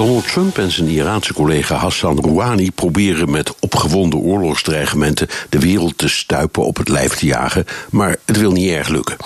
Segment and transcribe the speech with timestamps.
[0.00, 6.08] Donald Trump en zijn Iraanse collega Hassan Rouhani proberen met opgewonden oorlogsdreigementen de wereld te
[6.08, 9.16] stuipen op het lijf te jagen, maar het wil niet erg lukken.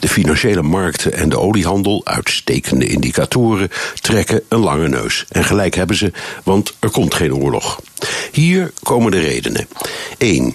[0.00, 3.68] De financiële markten en de oliehandel, uitstekende indicatoren,
[4.00, 5.24] trekken een lange neus.
[5.28, 6.12] En gelijk hebben ze,
[6.44, 7.80] want er komt geen oorlog.
[8.32, 9.68] Hier komen de redenen.
[10.18, 10.54] 1.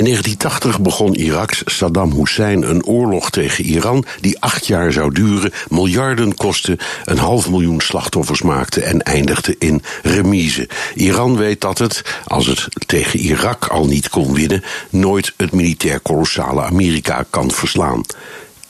[0.00, 5.52] In 1980 begon Iraks Saddam Hussein een oorlog tegen Iran die acht jaar zou duren,
[5.68, 10.68] miljarden kostte, een half miljoen slachtoffers maakte en eindigde in remise.
[10.94, 16.00] Iran weet dat het, als het tegen Irak al niet kon winnen, nooit het militair
[16.00, 18.04] kolossale Amerika kan verslaan.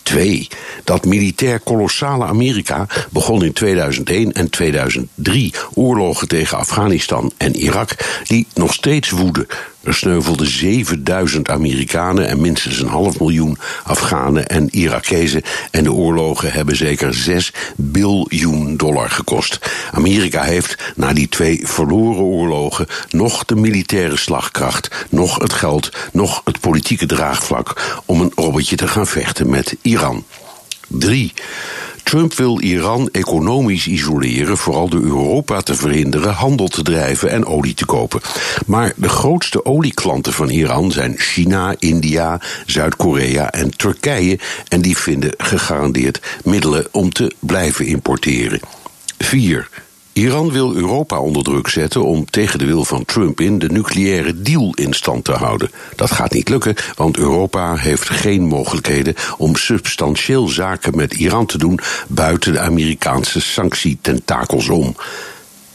[0.03, 0.48] 2.
[0.84, 8.47] Dat militair kolossale Amerika begon in 2001 en 2003 oorlogen tegen Afghanistan en Irak die
[8.55, 9.47] nog steeds woeden.
[9.83, 15.42] Er sneuvelden 7000 Amerikanen en minstens een half miljoen Afghanen en Irakezen.
[15.70, 19.59] En de oorlogen hebben zeker 6 biljoen dollar gekost.
[19.92, 26.41] Amerika heeft na die twee verloren oorlogen nog de militaire slagkracht, nog het geld, nog
[26.44, 30.25] het politieke draagvlak om een robotje te gaan vechten met Iran.
[30.89, 31.33] 3.
[32.03, 37.75] Trump wil Iran economisch isoleren, vooral door Europa te verhinderen handel te drijven en olie
[37.75, 38.20] te kopen.
[38.67, 44.39] Maar de grootste olieklanten van Iran zijn China, India, Zuid-Korea en Turkije.
[44.69, 48.61] En die vinden gegarandeerd middelen om te blijven importeren.
[49.19, 49.69] 4.
[50.21, 54.43] Iran wil Europa onder druk zetten om tegen de wil van Trump in de nucleaire
[54.43, 55.71] deal in stand te houden.
[55.97, 61.59] Dat gaat niet lukken, want Europa heeft geen mogelijkheden om substantieel zaken met Iran te
[61.59, 64.97] doen buiten de Amerikaanse sanctietentakels om.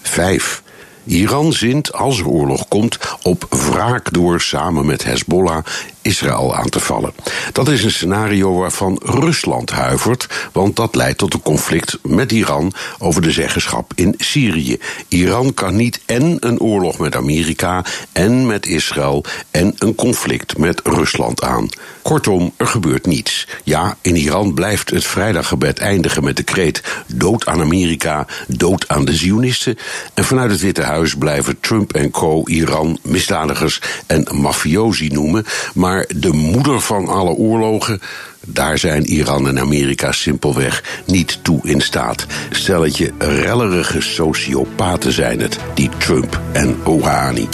[0.01, 0.63] 5.
[1.03, 5.65] Iran zint, als er oorlog komt, op wraak door samen met Hezbollah
[6.05, 7.13] Israël aan te vallen.
[7.51, 12.73] Dat is een scenario waarvan Rusland huivert, want dat leidt tot een conflict met Iran
[12.99, 14.77] over de zeggenschap in Syrië.
[15.07, 20.81] Iran kan niet en een oorlog met Amerika en met Israël en een conflict met
[20.83, 21.69] Rusland aan.
[22.01, 23.47] Kortom, er gebeurt niets.
[23.63, 29.05] Ja, in Iran blijft het vrijdaggebed eindigen met de kreet dood aan Amerika, dood aan
[29.05, 29.77] de Zionisten.
[30.13, 35.94] En vanuit het Witte Huis blijven Trump en co Iran misdadigers en mafiosi noemen, maar
[35.95, 37.99] maar de moeder van alle oorlogen,
[38.45, 42.25] daar zijn Iran en Amerika simpelweg niet toe in staat.
[42.49, 47.47] Stelletje rellerige sociopaten zijn het, die Trump en Rouhani.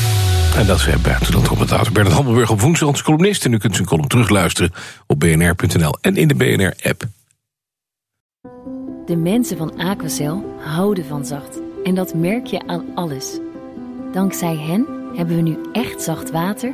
[0.55, 3.45] En dat is buitenland commentator Bernard Hammelburg op woensdag, onze columnist.
[3.45, 4.71] En u kunt zijn column terugluisteren
[5.07, 7.03] op bnr.nl en in de BNR-app.
[9.05, 11.59] De mensen van Aquacel houden van zacht.
[11.83, 13.39] En dat merk je aan alles.
[14.13, 14.85] Dankzij hen
[15.15, 16.73] hebben we nu echt zacht water